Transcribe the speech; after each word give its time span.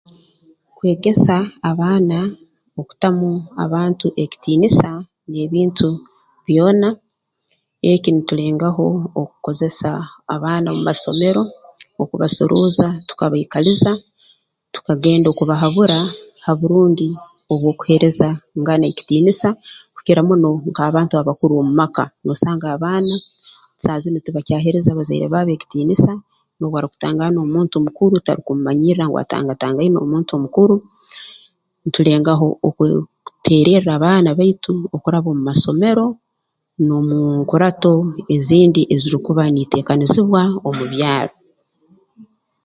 Kwegesa 0.77 1.37
abaana 1.69 2.19
okutamu 2.79 3.29
abantu 3.63 4.07
ekitiinisa 4.23 4.89
n'ebintu 5.29 5.89
byona 6.47 6.89
eki 7.91 8.09
nikirengaho 8.13 8.85
okukozesa 9.21 9.89
abaana 10.35 10.67
omu 10.71 10.83
masomero 10.89 11.43
okubasorooza 12.01 12.87
tukabaikaliza 13.07 13.91
tukagenda 14.73 15.27
okubahabura 15.29 15.99
ha 16.45 16.51
burungi 16.59 17.07
obw'okuheereza 17.51 18.27
ngana 18.59 18.85
ekitiinisa 18.91 19.49
kukira 19.95 20.21
muno 20.27 20.49
nk'abantu 20.69 21.13
abakuru 21.15 21.53
omu 21.61 21.73
maka 21.81 22.03
noosanga 22.23 22.67
abaana 22.75 23.15
saaha 23.81 24.01
zinu 24.03 24.19
tibakyaheereza 24.25 24.97
bazaire 24.97 25.27
baabo 25.33 25.51
ekitiinisa 25.55 26.11
noobu 26.57 26.75
arukutangaana 26.77 27.37
omuntu 27.45 27.75
mukuru 27.85 28.15
tarukumumanyirra 28.25 29.03
ngu 29.07 29.17
atangatangaine 29.23 29.97
omuntu 30.05 30.31
omukuru 30.37 30.75
ntulengaho 31.87 32.47
okwe 32.67 32.87
kuteererra 33.25 33.91
abaana 33.95 34.29
baitu 34.39 34.73
okuraba 34.95 35.29
mu 35.35 35.41
masomero 35.49 36.05
n'omu 36.85 37.17
nkurato 37.41 37.91
ezindi 38.35 38.81
ezirukuba 38.93 39.43
niiteekanizibwa 39.53 40.41
omu 40.67 40.83
byaro 40.93 41.35